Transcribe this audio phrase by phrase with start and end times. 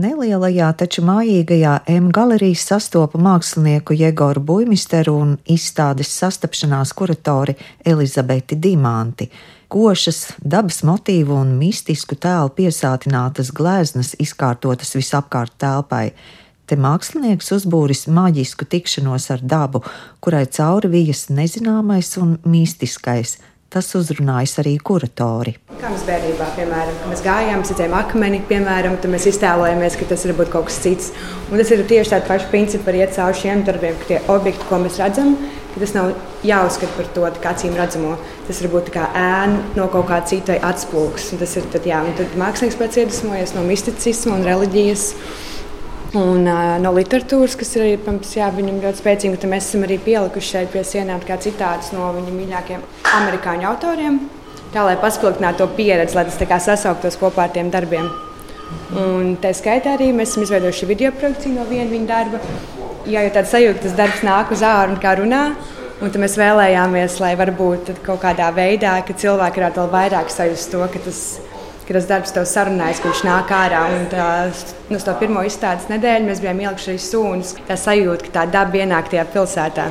[0.00, 9.26] Nelielajā, taču mājīgajā M galerijas sastopa mākslinieku Jegoru Buimisteru un izstādes sastapšanās kuratori Elizabeti Dimanti.
[9.70, 16.12] Košas, dabas motīvu un mistisku tēlu piesātinātas gleznas izkārtotas visapkārt telpai.
[16.70, 19.82] Te mākslinieks uzbūris maģisku tikšanos ar dabu,
[20.22, 23.36] kurai cauri vijas nezināmais un mistiskais,
[23.70, 25.52] Tas uzrunājas arī kuratori.
[25.78, 30.50] Kā mēs bērnībā, piemēram, mēs gājām, redzējām akmeni, piemēram, tad mēs iztēlojamies, ka tas būt
[30.50, 31.12] kaut kas cits.
[31.52, 34.66] Un tas ir tieši tāds pašs princips, arī iet cauri šiem darbiem, ka tie objekti,
[34.66, 35.36] ko mēs redzam,
[35.76, 36.10] tas nav
[36.42, 38.16] jāuzskata par to acīm redzamo.
[38.48, 41.30] Tas var būt kā ēna no kaut kā cita atspūgs.
[41.38, 45.12] Tas ir tad, jā, un tad mākslinieks pēc iedvesmojas no misticisma un reliģijas.
[46.10, 50.00] Un, uh, no literatūras, kas ir protams, jā, viņam ļoti spēcīga, tad mēs esam arī
[50.02, 52.82] pielikuši šeit pie sienām citātus no viņa mīļākajiem
[53.14, 54.16] amerikāņu autoriem.
[54.74, 58.10] Tā lai paspildinātu to pieredzi, lai tas sasauktos kopā ar tiem darbiem.
[58.98, 62.42] Un tā skaitā arī mēs esam izveidojuši video produkciju no viena viņa darba.
[63.06, 65.44] Jā, jau tāds sajūta, tas darbs nāk uz ārā un kā runā.
[66.00, 71.02] Un mēs vēlējāmies, lai varbūt kaut kādā veidā, cilvēki varētu vēl vairāk sajust to, ka
[71.06, 71.49] tas ir
[71.90, 73.80] ka tas darbs tev sarunājas, viņš nāk ārā.
[73.96, 74.24] Un tā,
[74.86, 77.50] nu, uz to pirmo izstādes nedēļu mēs bijām ielikuši arī sūnus.
[77.66, 79.88] Tā sajūta, ka tā daba ienāk tajā pilsētā.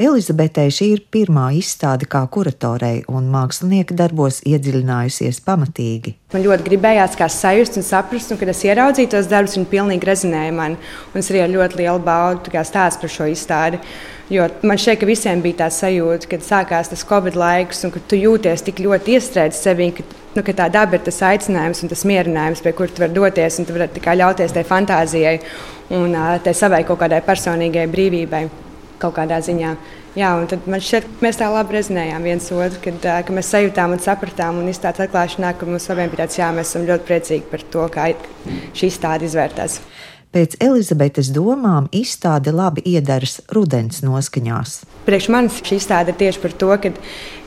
[0.00, 6.14] Elizabetei šī ir pirmā izstāde kā kuratorei, un mākslinieka darbos iedziļinājusies pamatīgi.
[6.30, 10.06] Man ļoti gribējās kā sajust un saprast, un kad es ieraudzīju tos darbus, viņi pilnīgi
[10.06, 10.78] rezinēja man.
[11.10, 13.82] Un es arī ar ļoti lielu baudu stāstu par šo izstādi.
[14.30, 18.02] Jo man šķiet, ka visiem bija tā sajūta, kad sākās tas Covid laiks, un ka
[18.06, 20.04] tu jūties tik ļoti iestrēdzis sevī, ka,
[20.36, 23.58] nu, ka tā daba ir tas aicinājums un tas mierinājums, pie kura tu vari doties
[23.58, 25.36] un tu vari ļauties tai fantāzijai
[25.98, 26.14] un
[26.44, 28.44] tai savai kaut kādai personīgai brīvībai
[29.02, 29.74] kaut kādā ziņā.
[30.18, 33.50] Jā, un tad man šķiet, ka mēs tā labi rezinējām viens otru, kad, kad mēs
[33.50, 37.06] sajūtām un sapratām, un izstādes atklāšanā, ka mums abiem bija tāds, jā, mēs esam ļoti
[37.06, 38.08] priecīgi par to, kā
[38.78, 39.78] šī izstāde izvērtās.
[40.30, 44.76] Pēc Elizabetes domām izstāde labi iedaras rudens noskaņās.
[45.02, 46.92] Priekš manis šī izstāde ir tieši par to, ka,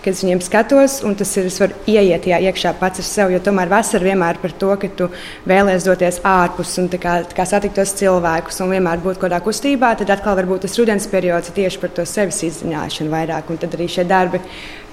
[0.03, 3.37] kad es viņiem skatos, un tas ir, es varu ieiet jā, iekšā pats ar sevi,
[3.37, 5.09] jo tomēr vasara vienmēr par to, ka tu
[5.49, 9.29] vēlēsies doties ārpus un tā kā, tā kā satikt tos cilvēkus un vienmēr būt kaut
[9.29, 13.51] kādā kustībā, tad atkal varbūt tas rudens periods ir tieši par to sevis izzināšanu vairāk,
[13.53, 14.43] un tad arī šie darbi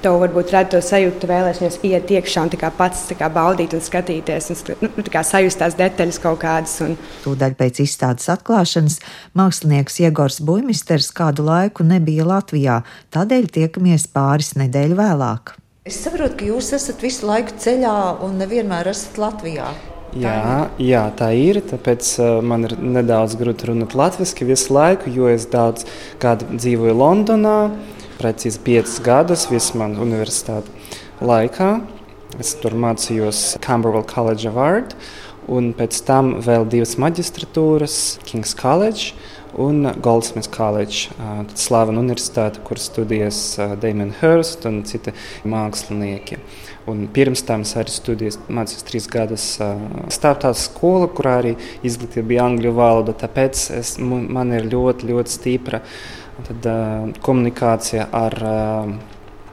[0.01, 3.83] tev varbūt rada to sajūtu, ka vēlēsies iet iekšā un kā pats kā baudīt un
[3.85, 6.77] skatīties, un nu, sajust tās detaļas kaut kādas.
[6.85, 6.97] Un...
[7.25, 9.01] Tūdaļ pēc izstādes atklāšanas
[9.37, 12.81] mākslinieks Iegors Buimisters kādu laiku nebija Latvijā,
[13.15, 15.57] tādēļ tiekamies pāris nedēļu vēlāk.
[15.89, 17.97] Es saprotu, ka jūs esat visu laiku ceļā
[18.27, 19.71] un nevienmēr esat Latvijā.
[20.19, 21.61] Jā, jā, tā ir.
[21.71, 25.87] Tāpēc uh, man ir nedaudz grūti runāt latviešu visu laiku, jo es daudz
[26.21, 27.57] dzīvoju Londonā
[28.21, 30.69] precīzi piecus gadus visu manu universitāti
[31.25, 31.73] laikā.
[32.43, 34.95] Es tur mācījos Camberwell College of Art,
[35.51, 37.97] un pēc tam vēl divas maģistratūras
[38.29, 39.15] King's College
[39.59, 41.11] un Goldsmiths College,
[41.59, 43.41] slavena universitāte, kur studējas
[43.81, 45.15] Damien Hirst un citi
[45.49, 46.39] mākslinieki.
[46.91, 51.55] Un pirms tam es arī studēju, mācījos trīs gadus starptautiskā skolā, kurā arī
[51.87, 53.15] izglītība bija angļu valoda.
[53.21, 55.83] Tāpēc es, man ir ļoti, ļoti stipra
[56.49, 56.71] tad,
[57.23, 58.39] komunikācija ar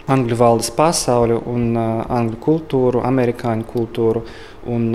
[0.07, 4.23] angļu valodas pasauli un angļu kultūru, amerikāņu kultūru.
[4.71, 4.89] Un,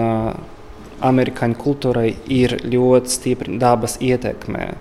[1.09, 4.73] amerikāņu kultūrai ir ļoti stipra dabas ietekme.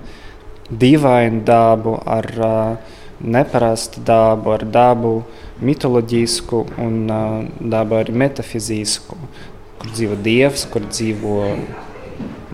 [0.72, 5.16] Dīvainu dabu, ar uh, neparastu dabu, ar dabu
[5.62, 9.20] mitoloģisku un uh, dabu arī metafizisku,
[9.81, 11.42] kur dzīvo dievs, kur dzīvo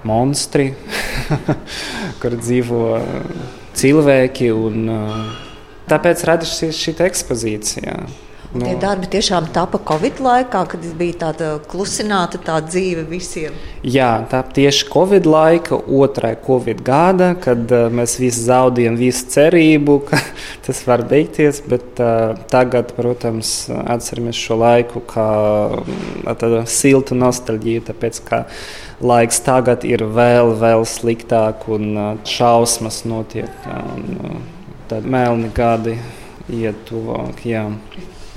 [0.08, 0.72] monstri,
[2.22, 2.84] kur dzīvo.
[2.98, 4.52] Uh, cilvēki.
[4.54, 4.90] Un,
[5.90, 8.00] tāpēc radusies šī ekspozīcija.
[8.56, 8.64] No.
[8.64, 13.58] Tie darbi tiešām tapa Covid laikā, kad bija tāda klusināta tā dzīve visiem.
[13.84, 19.98] Jā, tā tieši Covid laika, otrai Covid gada, kad uh, mēs visi zaudējam visu cerību,
[20.08, 20.22] ka
[20.68, 21.60] tas var beigties.
[21.68, 25.30] Bet uh, tagad, protams, atceramies šo laiku kā
[26.40, 28.46] tādu siltu nostalģiju, tāpēc ka
[29.04, 33.52] laiks tagad ir vēl, vēl sliktāk un uh, šausmas notiek.
[33.68, 34.46] Un,
[34.88, 36.00] tad melni gadi
[36.48, 37.44] iet tuvāk.
[37.44, 37.68] Jā.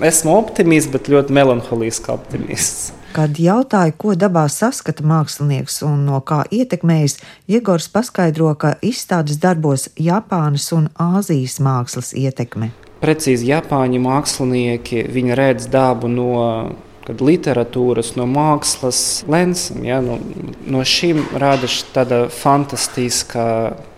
[0.01, 2.89] Esmu optimists, bet ļoti melanholisks optimists.
[3.13, 7.19] Kad jautāju, ko dabā saskata mākslinieks un no kā ietekmējas,
[7.51, 12.71] Iegors paskaidro, ka izstādes darbos Japānas un Āzijas mākslas ietekme.
[13.03, 15.05] Precīzi, Japāņu mākslinieki
[15.37, 16.31] redz dabu no
[17.11, 19.83] kad literatūras, no mākslas lensam.
[19.87, 20.21] Ja, no,
[20.71, 23.45] no šīm rādās tāda fantastiska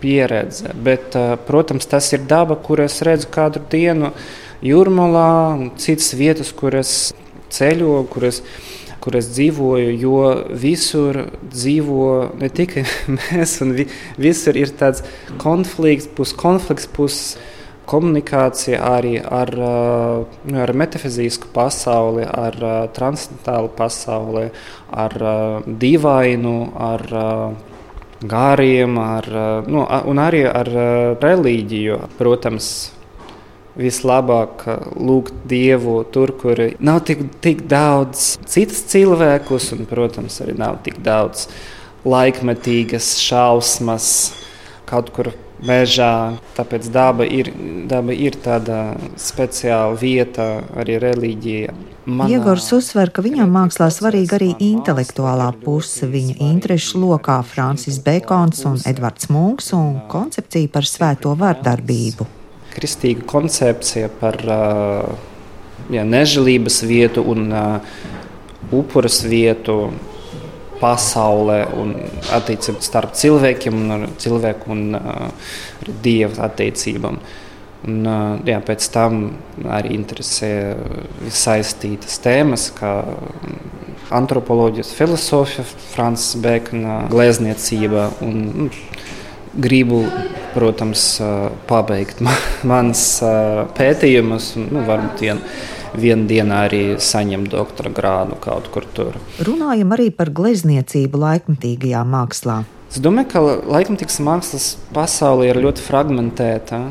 [0.01, 0.73] pieredze.
[0.73, 1.13] Bet,
[1.47, 4.13] protams, tas ir daba, kur es redzu katru dienu
[4.65, 7.13] jūrmalā un citas vietas, kur es
[7.53, 8.41] ceļoju, kur es
[9.03, 10.19] kur es dzīvoju, jo
[10.55, 12.05] visur dzīvo
[12.39, 12.85] ne tikai
[13.17, 13.83] mēs, un vi,
[14.15, 15.03] visur ir tāds
[15.41, 17.17] konflikts, pus konflikts, pus
[17.89, 19.51] komunikācija arī ar,
[20.45, 22.57] nu, ar metafizisku pasauli, ar
[22.95, 24.47] transcendentālu pasauli,
[24.89, 25.17] ar
[25.67, 27.05] dīvainu, ar
[28.23, 29.29] gāriem, ar,
[29.67, 30.69] nu, un arī ar
[31.21, 31.99] reliģiju.
[32.17, 32.73] Protams,
[33.79, 34.65] vislabāk
[35.01, 41.01] lūgt Dievu tur, kur nav tik, tik daudz citas cilvēkus, un, protams, arī nav tik
[41.03, 41.47] daudz
[42.05, 44.07] laikmetīgas šausmas
[44.89, 45.31] kaut kur
[45.67, 46.37] mežā.
[46.57, 47.51] Tāpēc daba ir,
[47.89, 50.47] daba ir tāda speciāla vieta,
[50.79, 51.73] arī reliģija.
[52.03, 52.27] Manā...
[52.35, 56.07] Iegors uzsver, ka viņam mākslā svarīga arī intelektuālā puse.
[56.11, 62.27] Viņa interešu lokā Francis Bekons un Edvards Munks un koncepcija par svēto vardarbību.
[62.73, 64.41] Kristīga koncepcija par
[65.93, 67.95] jā, nežēlības vietu un uh,
[68.73, 69.91] upuras vietu
[70.83, 71.95] pasaulē un
[72.35, 75.55] attiecības starp cilvēkiem un cilvēku un uh,
[76.03, 77.23] dievu attiecībām.
[77.83, 78.05] Un,
[78.47, 79.17] jā, pēc tam
[79.67, 80.49] arī interesē
[81.27, 82.93] saistītas tēmas, kā
[84.13, 88.07] antropoloģijas filozofija, Frančiska Bekona glezniecība.
[88.23, 88.69] Un, nu,
[89.53, 89.99] gribu,
[90.55, 91.03] protams,
[91.67, 92.23] pabeigt
[92.71, 93.05] manas
[93.77, 95.55] pētījumus, un nu, varbūt vienu
[95.99, 99.17] vienā dienā arī saņemt doktora grādu kaut kur tur.
[99.45, 102.63] Runājam arī par glezniecību laikmatīgajā mākslā.
[102.93, 103.41] Es domāju, ka
[103.73, 106.83] laikmatīgas mākslas pasaule ir ļoti fragmentēta.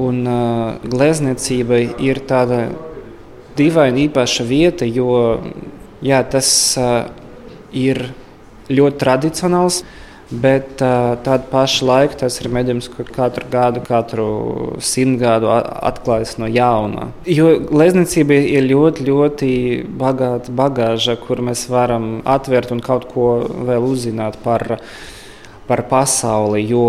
[0.00, 2.70] Un uh, glezniecība ir tāda
[3.58, 5.12] dīvaina, īpaša vieta, jo
[6.00, 6.48] jā, tas
[6.80, 7.10] uh,
[7.76, 8.06] ir
[8.72, 9.82] ļoti tradicionāls.
[10.30, 14.26] Bet tādu pašu laiku tas ir medījums, kur katru gadu, katru
[14.78, 17.08] simt gadu atklājas no jauna.
[17.26, 19.50] Jo glezniecība ir ļoti, ļoti
[19.98, 23.26] bagāta bagāža, kur mēs varam atvērt un kaut ko
[23.66, 24.78] vēl uzzināt par,
[25.66, 26.62] par pasauli.
[26.62, 26.84] Jo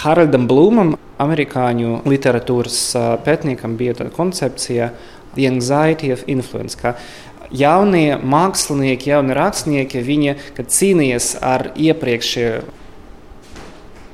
[0.00, 2.78] Haraldam Blūmam, amerikāņu literatūras
[3.26, 4.92] pētniekam, bija tāda koncepcija,
[5.36, 6.78] Anxiety of Influence
[7.52, 12.78] jaunie mākslinieki, jaunie rakstnieki, viņi cīnījās ar iepriekšējiem.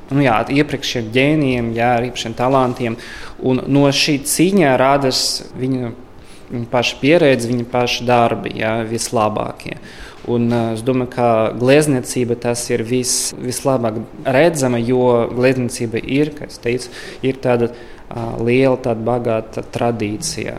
[0.07, 2.99] Nu jā, iepriekšējiem ģēnijiem, jā, ar iepriekšējiem talantiem.
[3.43, 5.23] Un no šī cīņā rādās
[5.59, 5.91] viņa,
[6.53, 9.81] viņa paša pieredze, viņa paša darbi, jā, vislabākie.
[10.27, 11.27] Un, uh, es domāju, ka
[11.59, 16.91] glezniecība tas ir vis, vislabāk redzama, jo glezniecība ir, kā es teicu,
[17.27, 20.59] ir tāda uh, liela, tāda bagāta tradīcija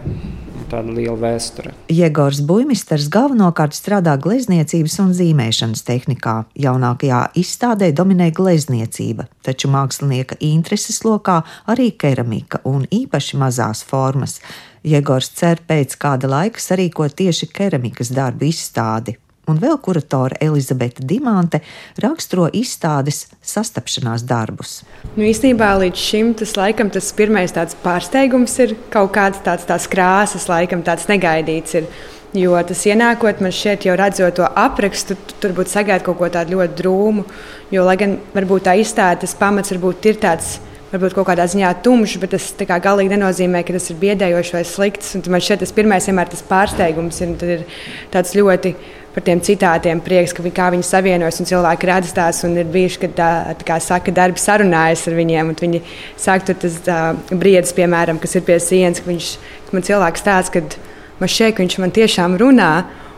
[0.71, 1.73] tāda liela vēsture.
[1.91, 6.37] Jēgors Buļmisters galvenokārt strādā glezniecības un zīmēšanas tehnikā.
[6.67, 14.39] Jaunākajā izstādē dominē glezniecība, taču mākslinieka intereses lokā arī keramika un īpaši mazās formas.
[14.87, 19.17] Jēgors cer pēc kāda laika sarīkot tieši keramikas darbu izstādi
[19.47, 21.61] un vēl kuratore Elizabete Dimante
[22.03, 24.81] raksturo izstādes sastapšanās darbus.
[25.15, 29.87] Nu, īstenībā līdz šim tas laikam tas pirmais tāds pārsteigums ir kaut kāds tāds tās
[29.91, 31.81] krāsas, laikam tāds negaidīts.
[31.81, 31.89] Ir.
[32.35, 36.57] Jo tas ienākot, man šķiet, jau redzot to aprakstu, tur būtu sagaidīt kaut ko tādu
[36.57, 37.23] ļoti drūmu.
[37.71, 40.57] Jo, lai gan varbūt tā izstāde, tas pamats varbūt ir tāds
[40.91, 42.51] varbūt kaut kādā ziņā tumšs, bet tas
[42.83, 45.15] galīgi nenozīmē, ka tas ir biedējošs vai slikts.
[45.17, 47.65] Un man šķiet, tas pirmais vienmēr tas pārsteigums ir, ir
[48.13, 48.73] tāds ļoti
[49.17, 52.43] par tiem citātiem prieks, ka kā viņi savienojas un cilvēki redz tās.
[52.45, 55.55] Ir bijuši, kad tā, tā kā saka, darbi sarunājas ar viņiem.
[55.57, 55.81] Viņi
[56.13, 59.31] saka, tur tas uh, briedis, piemēram, kas ir pie sienas, ka viņš
[59.73, 62.71] man cilvēks stāsta, ka man šeit viņš man tiešām runā.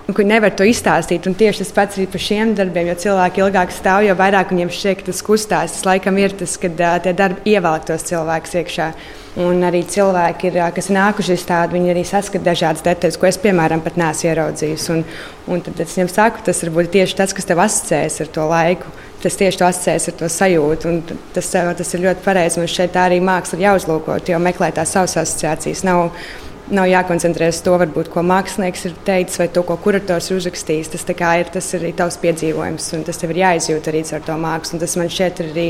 [0.10, 1.28] Un viņi nevar to izstāstīt.
[1.30, 4.72] Un tieši tas pats ir par šiem darbiem, jo cilvēki ilgāk stāv, jo vairāk viņiem
[4.74, 5.76] šķiet, ka tas kustās.
[5.76, 8.88] Tas laikam ir tas, kad uh, tie darbi ievelk tos cilvēkus iekšā.
[9.46, 13.30] Un arī cilvēki, ir, kas ir nākuši uz tādu, viņi arī saskata dažādas detaļas, ko
[13.30, 14.88] es, piemēram, pat neesmu ieraudzījis.
[14.96, 15.06] Un,
[15.54, 18.98] un tad es viņiem saku, tas varbūt tieši tas, kas tev asociējas ar to laiku.
[19.22, 20.98] Tas tieši asociējas ar to sajūtu.
[21.38, 22.64] Tas, tas ir ļoti pareizi.
[22.64, 25.86] Man šeit arī māksla ir jāuzlūko, jo meklē tās savas asociācijas.
[25.86, 26.08] Nav,
[26.74, 30.92] nav jākoncentrējas to, varbūt, ko mākslinieks ir teicis vai to, ko kurators ir uzrakstījis.
[30.94, 34.78] Tas, ir, tas arī tavs piedzīvojums, un tas tev ir jāizjūt arī ar to mākslu.
[34.78, 35.68] Un tas man šķiet, arī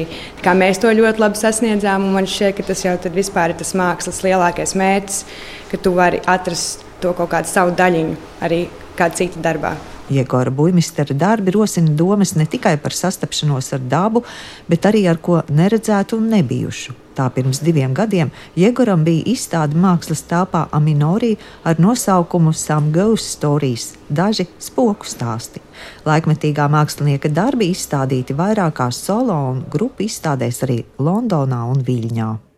[0.59, 2.09] mēs to ļoti labi sasniedzām.
[2.15, 5.23] Man šķiet, ka tas jau ir tas mākslas lielākais mērķis,
[5.71, 8.65] ka tu vari atrast to kaut kādu savu daļiņu arī
[8.99, 9.75] kādā cita darbā.
[10.09, 14.23] Iegora Buļmistera darbi rosina domas ne tikai par sastapšanos ar dabu,
[14.69, 16.95] bet arī ar ko neredzētu un nebijušu.
[17.19, 21.33] Tā pirms diviem gadiem Jegoram bija izstāde mākslas telpā Aminorī
[21.67, 25.59] ar nosaukumu Some Ghost Stories- daži spoku stāsti.
[26.07, 32.48] Laikmetīgā mākslinieka darbi izstādīti vairākās solo un grupu izstādēs arī Londonā un Viļņā.